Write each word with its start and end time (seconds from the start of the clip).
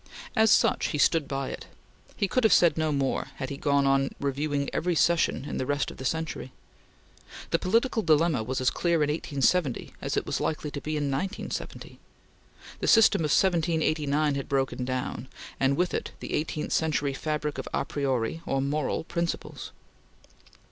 As 0.35 0.49
such, 0.49 0.87
he 0.87 0.97
stood 0.97 1.27
by 1.27 1.49
it. 1.49 1.67
He 2.15 2.27
could 2.27 2.43
have 2.43 2.51
said 2.51 2.75
no 2.75 2.91
more, 2.91 3.27
had 3.35 3.51
he 3.51 3.55
gone 3.57 3.85
on 3.85 4.09
reviewing 4.19 4.67
every 4.73 4.95
session 4.95 5.45
in 5.45 5.57
the 5.59 5.65
rest 5.67 5.91
of 5.91 5.97
the 5.97 6.05
century. 6.05 6.51
The 7.51 7.59
political 7.59 8.01
dilemma 8.01 8.41
was 8.41 8.59
as 8.59 8.71
clear 8.71 9.03
in 9.03 9.11
1870 9.11 9.93
as 10.01 10.17
it 10.17 10.25
was 10.25 10.41
likely 10.41 10.71
to 10.71 10.81
be 10.81 10.97
in 10.97 11.03
1970. 11.11 11.99
The 12.79 12.87
system 12.87 13.21
of 13.21 13.25
1789 13.29 14.33
had 14.33 14.49
broken 14.49 14.83
down, 14.85 15.27
and 15.59 15.77
with 15.77 15.93
it 15.93 16.13
the 16.19 16.33
eighteenth 16.33 16.73
century 16.73 17.13
fabric 17.13 17.59
of 17.59 17.67
a 17.71 17.85
priori, 17.85 18.41
or 18.47 18.59
moral, 18.59 19.03
principles. 19.03 19.71